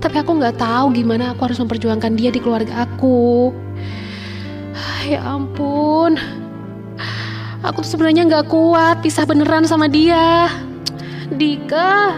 [0.00, 3.52] Tapi aku nggak tahu gimana aku harus memperjuangkan dia di keluarga aku.
[5.04, 6.16] Ya ampun.
[7.60, 10.48] Aku tuh sebenarnya nggak kuat pisah beneran sama dia.
[11.28, 12.16] Dika.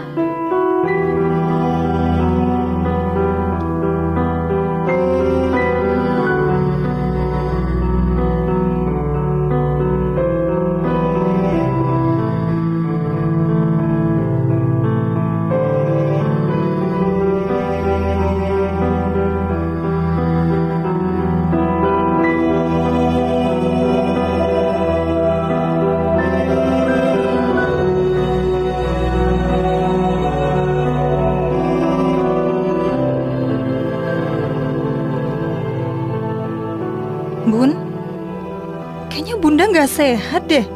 [40.11, 40.67] Sehat deh.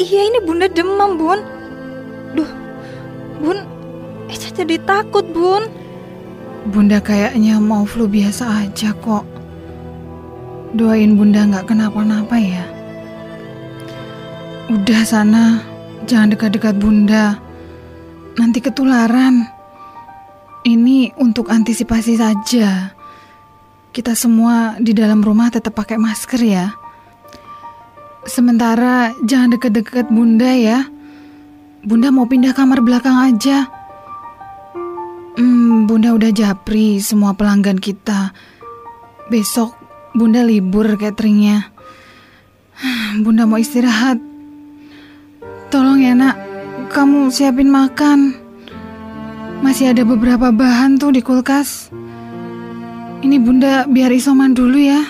[0.00, 1.40] Iya ini Bunda demam Bun.
[2.32, 2.48] Duh,
[3.36, 3.60] Bun,
[4.32, 5.68] Eca jadi takut Bun.
[6.72, 9.28] Bunda kayaknya mau flu biasa aja kok.
[10.72, 12.64] Doain bunda nggak kenapa-napa ya.
[14.70, 15.44] Udah sana,
[16.06, 17.36] jangan dekat-dekat bunda.
[18.38, 19.50] Nanti ketularan.
[20.62, 22.94] Ini untuk antisipasi saja.
[23.90, 26.79] Kita semua di dalam rumah tetap pakai masker ya.
[28.30, 30.86] Sementara jangan deket-deket Bunda ya.
[31.82, 33.66] Bunda mau pindah kamar belakang aja.
[35.34, 38.30] Hmm, Bunda udah japri semua pelanggan kita.
[39.34, 39.74] Besok
[40.14, 41.74] Bunda libur cateringnya.
[43.26, 44.22] Bunda mau istirahat.
[45.74, 46.38] Tolong ya nak,
[46.94, 48.38] kamu siapin makan.
[49.58, 51.90] Masih ada beberapa bahan tuh di kulkas.
[53.26, 55.02] Ini Bunda biar isoman dulu ya.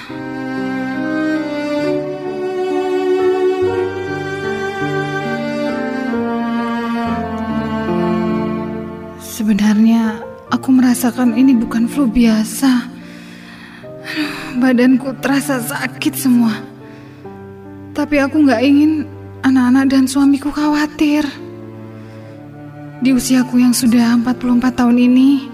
[9.51, 12.87] Sebenarnya aku merasakan ini bukan flu biasa.
[14.63, 16.55] Badanku terasa sakit semua.
[17.91, 19.11] Tapi aku nggak ingin
[19.43, 21.27] anak-anak dan suamiku khawatir.
[23.03, 25.51] Di usiaku yang sudah 44 tahun ini,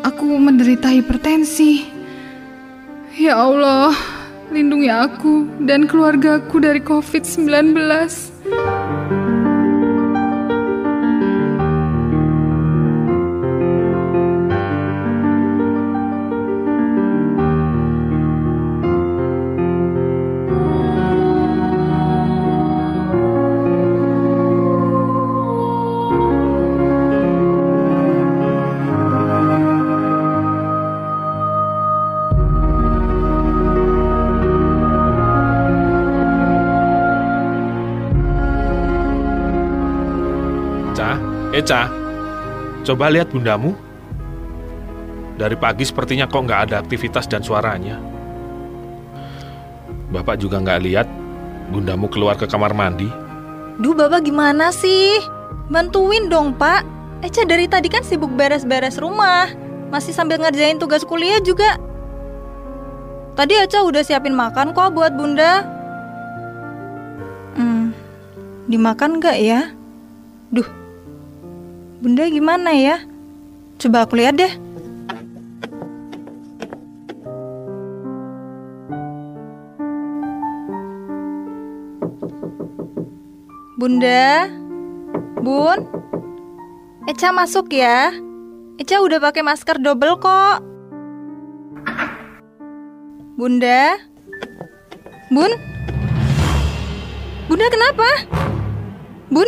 [0.00, 1.84] aku menderita hipertensi.
[3.20, 3.92] Ya Allah,
[4.48, 8.31] lindungi aku dan keluargaku dari COVID-19.
[41.72, 41.88] Eca,
[42.84, 43.72] coba lihat bundamu.
[45.40, 47.96] Dari pagi sepertinya kok nggak ada aktivitas dan suaranya.
[50.12, 51.08] Bapak juga nggak lihat
[51.72, 53.08] bundamu keluar ke kamar mandi.
[53.80, 55.16] Duh, Bapak gimana sih?
[55.72, 56.84] Bantuin dong, Pak.
[57.24, 59.48] Eca dari tadi kan sibuk beres-beres rumah.
[59.88, 61.80] Masih sambil ngerjain tugas kuliah juga.
[63.32, 65.64] Tadi Eca udah siapin makan kok buat Bunda.
[67.56, 67.96] Hmm,
[68.68, 69.72] dimakan nggak ya?
[70.52, 70.81] Duh,
[72.02, 72.98] Bunda gimana ya?
[73.78, 74.50] Coba aku lihat deh.
[83.78, 84.50] Bunda,
[85.38, 85.86] Bun,
[87.06, 88.10] Eca masuk ya.
[88.82, 90.58] Eca udah pakai masker double kok.
[93.38, 94.02] Bunda,
[95.30, 95.54] Bun,
[97.46, 98.26] Bunda kenapa?
[99.30, 99.46] Bun,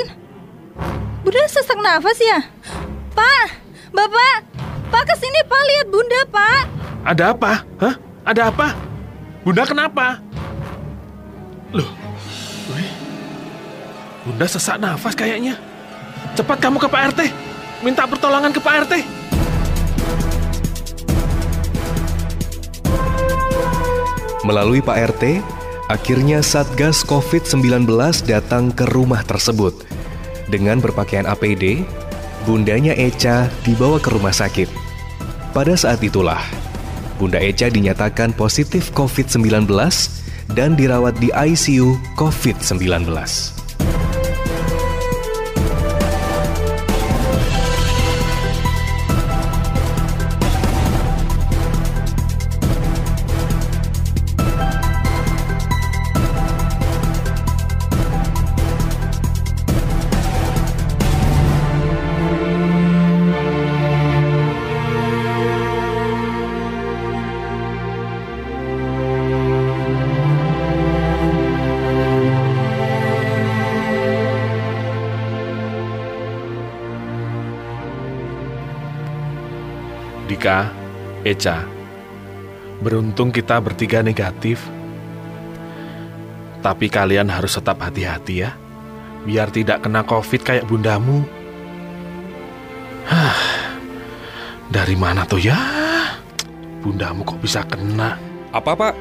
[1.25, 2.37] Bunda sesak nafas ya?
[3.17, 3.47] Pak,
[3.97, 4.45] Bapak,
[4.93, 6.63] Pak ke sini Pak lihat Bunda Pak.
[7.01, 7.65] Ada apa?
[7.81, 7.95] Hah?
[8.29, 8.77] Ada apa?
[9.41, 10.21] Bunda kenapa?
[11.73, 11.89] Loh,
[12.77, 12.93] wih.
[14.29, 15.57] Bunda sesak nafas kayaknya.
[16.37, 17.21] Cepat kamu ke Pak RT.
[17.81, 18.95] Minta pertolongan ke Pak RT.
[24.45, 25.41] Melalui Pak RT,
[25.89, 27.89] akhirnya Satgas COVID-19
[28.29, 30.04] datang ke rumah tersebut.
[30.49, 31.85] Dengan berpakaian APD,
[32.45, 34.69] bundanya Eca dibawa ke rumah sakit.
[35.57, 36.43] Pada saat itulah,
[37.17, 39.71] Bunda Eca dinyatakan positif COVID-19
[40.53, 43.64] dan dirawat di ICU COVID-19.
[80.25, 80.73] Dika,
[81.21, 81.69] Eca,
[82.81, 84.61] beruntung kita bertiga negatif.
[86.65, 88.57] Tapi kalian harus tetap hati-hati ya,
[89.29, 91.21] biar tidak kena COVID kayak bundamu.
[93.05, 93.37] Hah,
[94.73, 95.61] dari mana tuh ya?
[96.81, 98.17] Bundamu kok bisa kena?
[98.49, 98.95] Apa pak?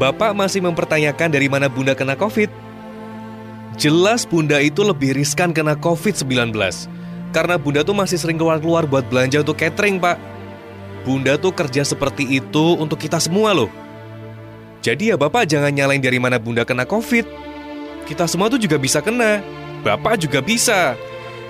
[0.00, 2.48] Bapak masih mempertanyakan dari mana bunda kena COVID?
[3.76, 6.56] Jelas bunda itu lebih riskan kena COVID-19
[7.34, 10.16] Karena bunda tuh masih sering keluar-keluar buat belanja untuk catering pak
[11.02, 13.68] Bunda tuh kerja seperti itu untuk kita semua loh
[14.80, 17.26] Jadi ya bapak jangan nyalain dari mana bunda kena COVID
[18.06, 19.42] Kita semua tuh juga bisa kena
[19.82, 20.94] Bapak juga bisa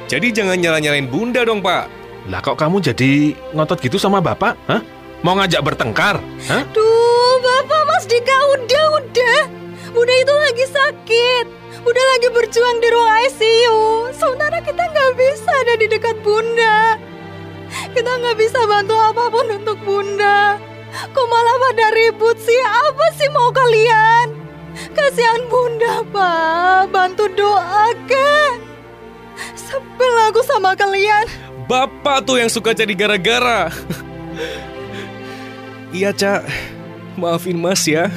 [0.09, 1.87] Jadi jangan nyala-nyalain bunda dong pak
[2.33, 4.57] Lah kok kamu jadi ngotot gitu sama bapak?
[4.65, 4.81] Hah?
[5.21, 6.17] Mau ngajak bertengkar?
[6.49, 6.63] Hah?
[6.73, 9.41] Duh, Bapak Mas Dika udah udah.
[9.93, 11.64] Bunda itu lagi sakit.
[11.85, 13.81] Bunda lagi berjuang di ruang ICU.
[14.17, 16.97] Sementara kita nggak bisa ada di dekat Bunda.
[17.93, 20.57] Kita nggak bisa bantu apa pun untuk Bunda.
[21.13, 22.57] Kok malah pada ribut sih?
[22.65, 24.33] Apa sih mau kalian?
[24.97, 26.89] Kasihan Bunda, Pak.
[26.89, 28.33] Bantu doa, ke.
[29.53, 31.29] Sebel aku sama kalian.
[31.69, 33.69] Bapak tuh yang suka jadi gara-gara.
[35.93, 36.49] iya, Cak.
[37.21, 38.09] Maafin Mas ya.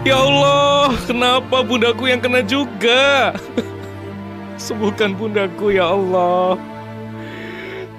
[0.00, 3.36] Ya Allah, kenapa bundaku yang kena juga?
[4.56, 6.56] Sembuhkan bundaku ya Allah.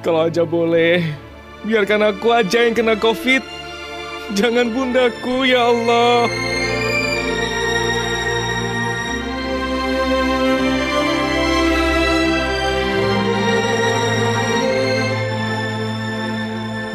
[0.02, 1.06] Kalau aja boleh,
[1.62, 3.46] biarkan aku aja yang kena COVID.
[4.34, 6.26] Jangan bundaku ya Allah.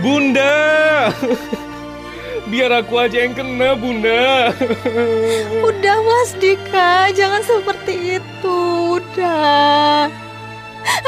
[0.02, 0.58] Bunda.
[2.46, 4.54] Biar aku aja yang kena, Bunda.
[5.68, 8.58] Udah Mas Dika, jangan seperti itu.
[9.02, 10.06] Udah.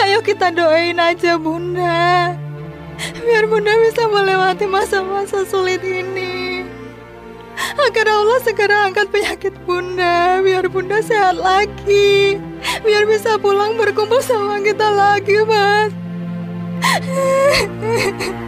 [0.03, 2.35] Ayo kita doain aja Bunda.
[3.23, 6.67] Biar Bunda bisa melewati masa-masa sulit ini.
[7.87, 10.43] Agar Allah segera angkat penyakit Bunda.
[10.43, 12.43] Biar Bunda sehat lagi.
[12.83, 15.95] Biar bisa pulang berkumpul sama kita lagi, Mas.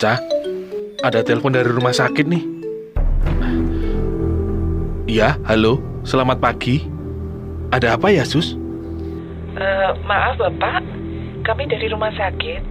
[0.00, 0.16] Cah,
[1.04, 2.40] ada telepon dari rumah sakit nih.
[5.04, 5.76] Iya, halo,
[6.08, 6.88] selamat pagi.
[7.68, 8.56] Ada apa ya, Sus?
[9.60, 10.80] Eh, maaf Bapak,
[11.42, 12.62] kami dari rumah sakit.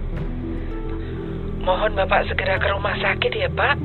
[1.60, 3.76] Mohon Bapak segera ke rumah sakit ya Pak.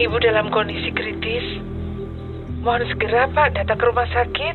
[0.00, 1.60] Ibu dalam kondisi kritis.
[2.64, 4.54] Mohon segera Pak datang ke rumah sakit.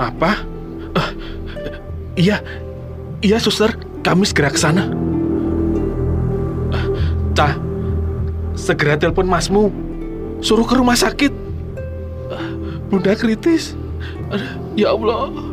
[0.00, 0.30] Apa?
[0.96, 1.10] Eh,
[2.18, 2.40] iya,
[3.20, 4.88] iya, suster, kami segera ke sana.
[6.72, 6.86] Eh,
[7.36, 7.54] Cah,
[8.56, 9.70] segera telepon masmu.
[10.42, 11.32] Suruh ke rumah sakit.
[12.32, 12.46] Eh,
[12.90, 13.78] Bunda kritis.
[14.32, 15.51] Aduh, Ya Allah.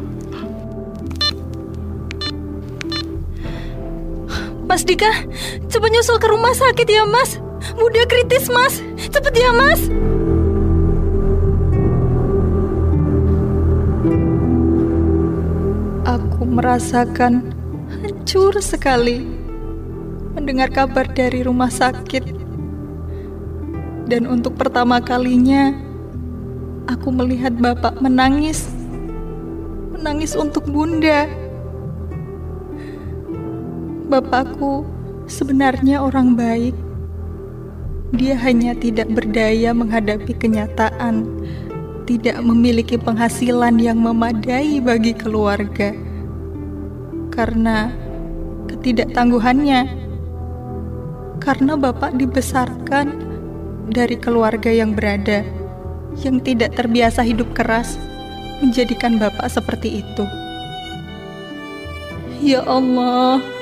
[4.69, 5.10] Mas Dika,
[5.65, 7.41] cepat nyusul ke rumah sakit ya Mas.
[7.73, 8.77] Bunda kritis Mas,
[9.10, 9.82] cepet ya Mas.
[16.05, 17.49] Aku merasakan
[17.97, 19.25] hancur sekali
[20.38, 22.29] mendengar kabar dari rumah sakit.
[24.05, 25.73] Dan untuk pertama kalinya,
[26.86, 28.69] aku melihat Bapak menangis.
[29.97, 31.48] Menangis untuk Bunda.
[34.10, 34.89] Bapakku
[35.30, 36.74] sebenarnya orang baik.
[38.17, 41.30] Dia hanya tidak berdaya menghadapi kenyataan,
[42.10, 45.93] tidak memiliki penghasilan yang memadai bagi keluarga
[47.30, 47.93] karena
[48.65, 49.86] ketidaktangguhannya.
[51.38, 53.13] Karena bapak dibesarkan
[53.93, 55.45] dari keluarga yang berada,
[56.26, 58.02] yang tidak terbiasa hidup keras,
[58.58, 60.26] menjadikan bapak seperti itu.
[62.41, 63.59] Ya Allah,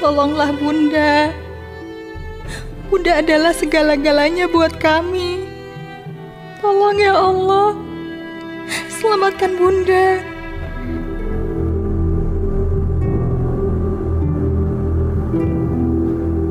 [0.00, 1.28] tolonglah Bunda.
[2.88, 5.44] Bunda adalah segala-galanya buat kami.
[6.58, 7.76] Tolong ya Allah,
[8.88, 10.24] selamatkan Bunda.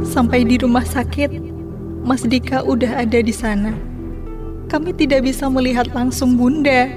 [0.06, 1.34] Sampai di rumah sakit,
[2.06, 3.74] Mas Dika udah ada di sana.
[4.70, 6.90] Kami tidak bisa melihat langsung Bunda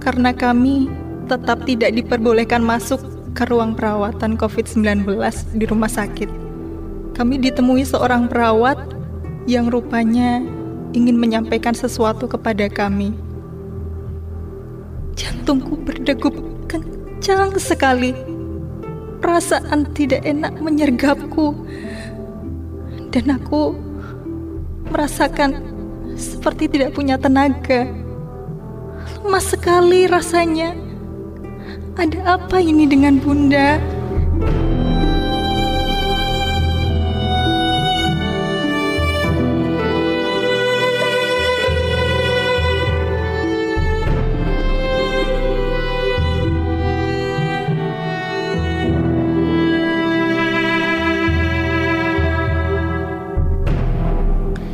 [0.00, 0.88] karena kami
[1.28, 5.10] tetap tidak diperbolehkan masuk ke ruang perawatan COVID-19
[5.58, 6.30] di rumah sakit.
[7.18, 8.78] Kami ditemui seorang perawat
[9.50, 10.40] yang rupanya
[10.94, 13.10] ingin menyampaikan sesuatu kepada kami.
[15.18, 16.34] Jantungku berdegup
[16.70, 18.14] kencang sekali.
[19.18, 21.54] Perasaan tidak enak menyergapku.
[23.10, 23.74] Dan aku
[24.90, 25.58] merasakan
[26.14, 27.86] seperti tidak punya tenaga.
[29.22, 30.83] Lemas sekali rasanya.
[31.94, 33.78] Ada apa ini dengan Bunda?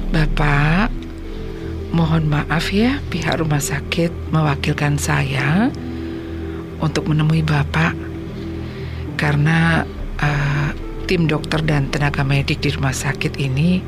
[0.08, 0.88] Bapak,
[1.92, 5.68] mohon maaf ya pihak rumah sakit mewakilkan saya
[6.80, 7.92] untuk menemui Bapak
[9.20, 9.84] karena
[10.20, 10.68] eh,
[11.04, 13.82] tim dokter dan tenaga medik di rumah sakit ini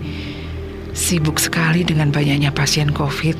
[0.92, 3.36] sibuk sekali dengan banyaknya pasien COVID.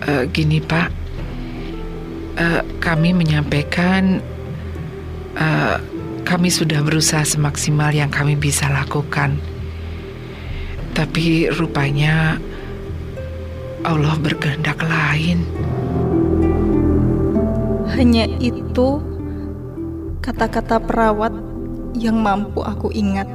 [0.00, 0.88] Eh, gini Pak,
[2.40, 4.18] eh, kami menyampaikan
[5.38, 5.76] eh,
[6.26, 9.38] kami sudah berusaha semaksimal yang kami bisa lakukan.
[10.94, 12.36] Tapi rupanya
[13.86, 15.46] Allah berkehendak lain.
[18.00, 18.96] Hanya itu
[20.24, 21.36] kata-kata perawat
[21.92, 23.28] yang mampu aku ingat.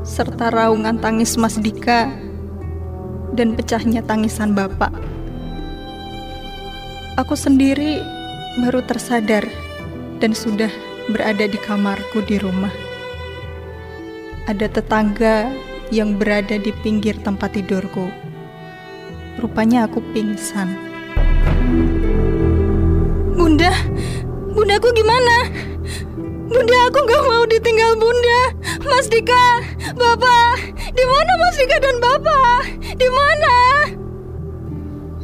[0.00, 2.08] Serta raungan tangis Mas Dika
[3.36, 4.88] dan pecahnya tangisan Bapak.
[7.20, 8.00] Aku sendiri
[8.64, 9.44] baru tersadar
[10.24, 10.72] dan sudah
[11.12, 12.72] berada di kamarku di rumah.
[14.48, 15.52] Ada tetangga
[15.92, 18.08] yang berada di pinggir tempat tidurku.
[19.36, 20.83] Rupanya aku pingsan.
[23.34, 23.74] Bunda,
[24.54, 25.50] bundaku gimana?
[26.46, 28.40] Bunda, aku gak mau ditinggal bunda.
[28.86, 29.58] Mas Dika,
[29.98, 32.62] Bapak, di mana Mas Dika dan Bapak?
[32.94, 33.56] Di mana?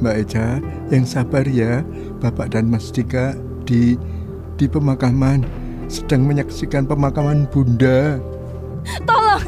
[0.02, 0.58] Mbak Eja,
[0.90, 1.86] yang sabar ya.
[2.18, 3.94] Bapak dan Mas Dika di
[4.58, 5.46] di pemakaman
[5.86, 8.18] sedang menyaksikan pemakaman Bunda.
[9.06, 9.44] Tolong,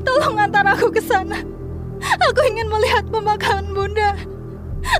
[0.00, 1.44] tolong antar aku ke sana.
[2.00, 4.16] Aku ingin melihat pemakaman Bunda.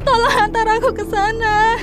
[0.05, 1.81] Tolong antar aku ke sana.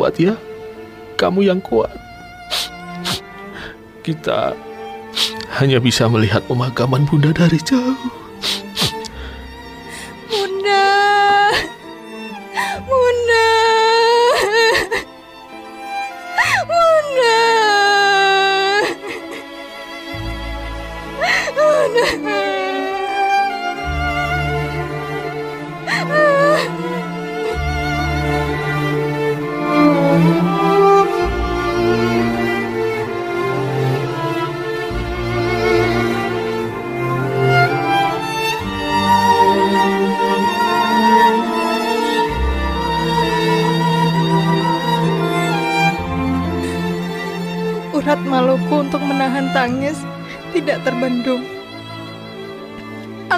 [0.00, 0.32] Kuat ya.
[1.20, 1.92] Kamu yang kuat.
[4.00, 4.56] Kita
[5.60, 8.19] hanya bisa melihat pemakaman Bunda dari jauh.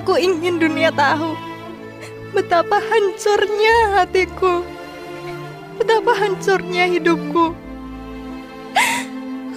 [0.03, 1.39] Aku ingin dunia tahu
[2.35, 4.67] betapa hancurnya hatiku,
[5.79, 7.55] betapa hancurnya hidupku.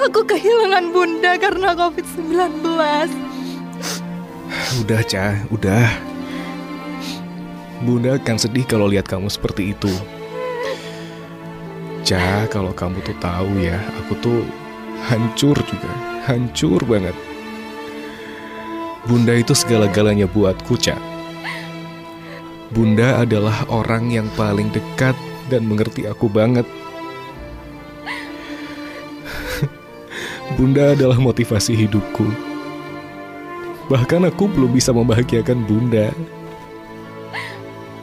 [0.06, 2.62] Aku kehilangan bunda karena COVID-19.
[4.86, 5.90] Udah, Cah, udah.
[7.82, 9.90] Bunda akan sedih kalau lihat kamu seperti itu.
[12.06, 14.46] Cah, kalau kamu tuh tahu ya, aku tuh
[15.10, 15.90] hancur juga,
[16.30, 17.18] hancur banget.
[19.06, 20.98] Bunda itu segala-galanya buatku, Cah.
[22.74, 25.14] Bunda adalah orang yang paling dekat
[25.46, 26.66] dan mengerti aku banget.
[30.58, 32.26] Bunda adalah motivasi hidupku.
[33.94, 36.10] Bahkan aku belum bisa membahagiakan Bunda.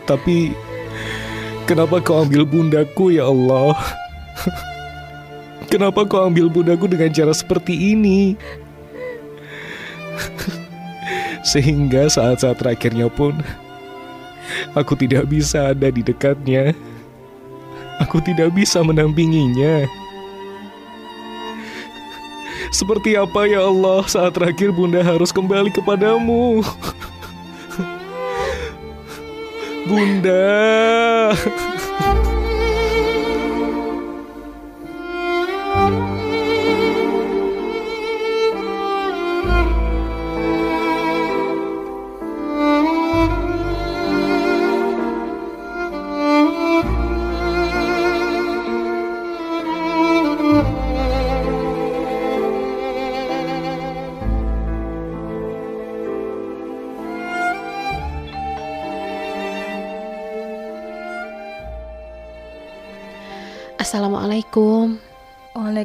[0.06, 0.54] Tapi
[1.66, 3.74] kenapa kau ambil bundaku ya Allah?
[5.72, 8.36] Kenapa kau ambil bundaku dengan cara seperti ini?
[11.42, 13.34] Sehingga saat-saat terakhirnya pun
[14.78, 16.74] aku tidak bisa ada di dekatnya.
[18.00, 19.86] Aku tidak bisa mendampinginya.
[22.72, 26.64] Seperti apa ya Allah saat terakhir Bunda harus kembali kepadamu?
[29.86, 30.56] Bunda.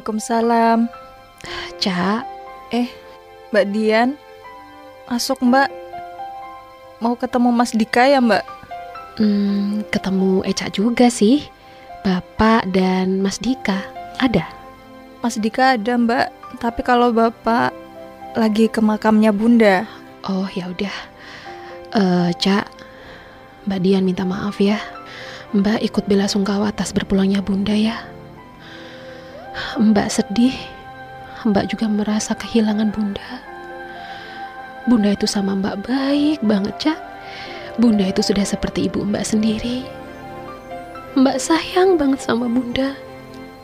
[0.08, 0.88] Waalaikumsalam.
[1.76, 2.24] Cak,
[2.72, 2.88] Eh,
[3.52, 4.16] Mbak Dian.
[5.04, 5.68] Masuk, Mbak.
[7.04, 8.40] Mau ketemu Mas Dika ya, Mbak?
[9.20, 11.44] hmm, ketemu Eca juga sih.
[12.08, 13.84] Bapak dan Mas Dika
[14.16, 14.48] ada.
[15.20, 16.56] Mas Dika ada, Mbak.
[16.56, 17.76] Tapi kalau Bapak
[18.32, 19.84] lagi ke makamnya Bunda.
[20.24, 20.96] Oh ya udah.
[21.92, 22.64] Eh, Cak,
[23.68, 24.80] Mbak Dian minta maaf ya.
[25.52, 28.16] Mbak ikut bela sungkawa atas berpulangnya Bunda ya.
[29.78, 30.56] Mbak sedih.
[31.46, 33.30] Mbak juga merasa kehilangan Bunda.
[34.90, 36.98] Bunda itu sama Mbak baik banget, Cak.
[37.78, 39.86] Bunda itu sudah seperti ibu Mbak sendiri.
[41.14, 42.98] Mbak sayang banget sama Bunda.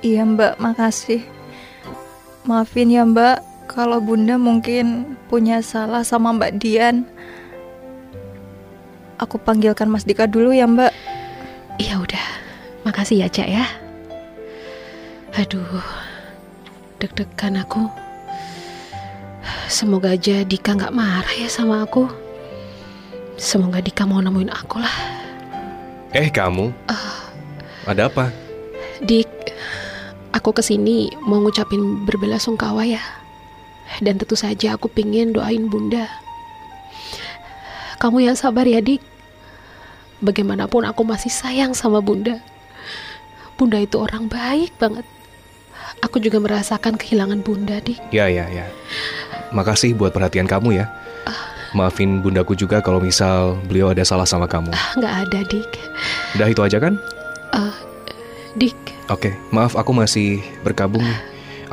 [0.04, 0.62] Iya, Mbak.
[0.62, 1.24] Makasih.
[2.46, 3.42] Maafin ya, Mbak.
[3.66, 7.08] Kalau Bunda mungkin punya salah sama Mbak Dian.
[9.18, 10.92] Aku panggilkan Mas Dika dulu ya, Mbak.
[11.82, 12.26] Ya udah,
[12.86, 13.66] makasih ya Cak ya.
[15.34, 15.82] Aduh,
[17.02, 17.90] deg-degan aku.
[19.66, 22.06] Semoga aja Dika nggak marah ya sama aku.
[23.34, 24.94] Semoga Dika mau nemuin aku lah.
[26.14, 26.70] Eh kamu,
[27.82, 28.30] ada apa?
[29.02, 29.50] Dik,
[30.30, 33.02] aku ke sini mau ngucapin berbela sungkawa ya.
[33.98, 36.06] Dan tentu saja aku pingin doain bunda.
[37.98, 39.02] Kamu yang sabar ya dik.
[40.22, 42.38] Bagaimanapun aku masih sayang sama bunda.
[43.58, 45.02] Bunda itu orang baik banget.
[46.04, 47.96] Aku juga merasakan kehilangan bunda dik.
[48.12, 48.68] Ya ya ya.
[49.50, 50.86] Makasih buat perhatian kamu ya.
[51.74, 54.70] Maafin bundaku juga kalau misal beliau ada salah sama kamu.
[54.70, 55.70] Ah, Nggak ada dik.
[56.38, 56.94] Udah itu aja kan?
[57.50, 57.74] Eh,
[58.54, 58.78] dik,
[59.10, 61.02] Oke, maaf aku masih berkabung.
[61.02, 61.18] nih.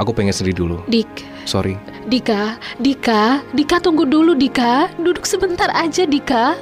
[0.02, 0.82] Aku pengen sendiri dulu.
[0.90, 1.30] dik.
[1.46, 1.78] Sorry.
[2.10, 4.90] Dika, Dika, Dika tunggu dulu Dika.
[4.98, 6.58] Duduk sebentar aja Dika.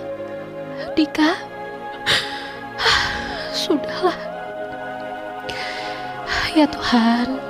[0.96, 1.36] Dika.
[3.56, 4.16] Sudahlah.
[6.56, 7.49] Ya Tuhan.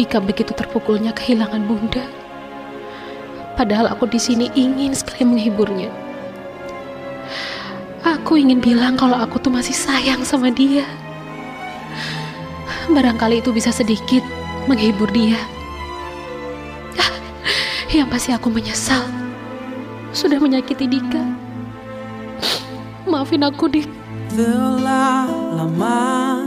[0.00, 2.00] Dika begitu terpukulnya kehilangan Bunda.
[3.52, 5.92] Padahal aku di sini ingin sekali menghiburnya.
[8.00, 10.88] Aku ingin bilang kalau aku tuh masih sayang sama dia.
[12.88, 14.24] Barangkali itu bisa sedikit
[14.64, 15.36] menghibur dia.
[17.92, 19.04] Yang pasti aku menyesal
[20.16, 21.20] sudah menyakiti Dika.
[23.04, 23.84] Maafin aku, Dik.
[24.32, 25.28] Telah
[25.60, 26.40] lama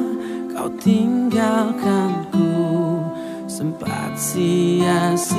[0.49, 2.82] kau tinggalkanku
[3.54, 5.30] Sempat sia-siakan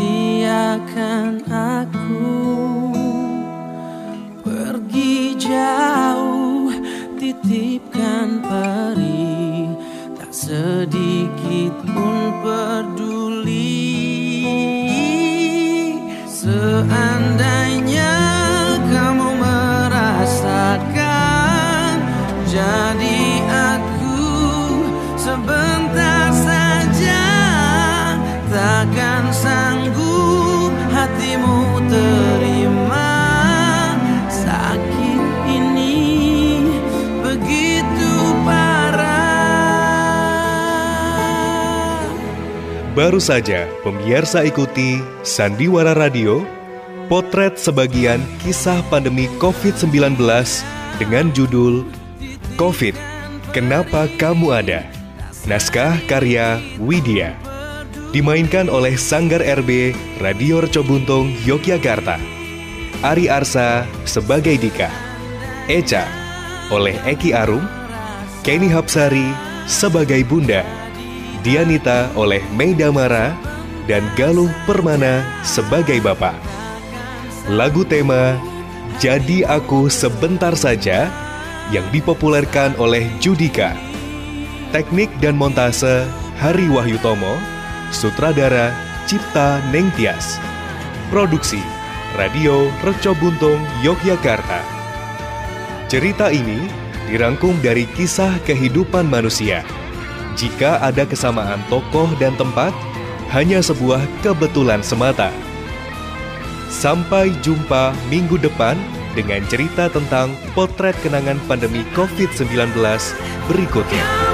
[1.50, 2.46] aku.
[4.38, 6.70] Pergi jauh
[7.18, 9.66] titipkan peri.
[10.14, 13.82] Tak sedikit pun peduli.
[16.30, 17.63] Seandainya
[42.94, 46.46] Baru saja pemirsa ikuti Sandiwara Radio,
[47.10, 50.14] potret sebagian kisah pandemi COVID-19
[51.02, 51.82] dengan judul
[52.54, 52.94] COVID,
[53.50, 54.86] Kenapa Kamu Ada?
[55.50, 57.34] Naskah karya Widya.
[58.14, 59.90] Dimainkan oleh Sanggar RB
[60.22, 62.22] Radio Reco Buntung, Yogyakarta.
[63.02, 64.86] Ari Arsa sebagai Dika.
[65.66, 66.06] Eca
[66.70, 67.66] oleh Eki Arum.
[68.46, 69.34] Kenny Hapsari
[69.66, 70.83] sebagai Bunda.
[71.44, 73.36] Dianita oleh Mei Damara
[73.84, 76.32] dan Galuh Permana sebagai Bapak.
[77.52, 78.40] Lagu tema
[78.96, 81.12] Jadi Aku Sebentar Saja
[81.68, 83.76] yang dipopulerkan oleh Judika.
[84.72, 86.08] Teknik dan montase
[86.40, 87.36] Hari Wahyu Tomo,
[87.92, 88.72] sutradara
[89.04, 90.40] Cipta Nengtyas.
[91.12, 91.60] Produksi
[92.16, 94.64] Radio Reco Buntung Yogyakarta.
[95.92, 96.64] Cerita ini
[97.04, 99.83] dirangkum dari kisah kehidupan manusia.
[100.34, 102.74] Jika ada kesamaan tokoh dan tempat,
[103.30, 105.30] hanya sebuah kebetulan semata.
[106.70, 108.74] Sampai jumpa minggu depan
[109.14, 112.74] dengan cerita tentang potret kenangan pandemi COVID-19
[113.46, 114.33] berikutnya.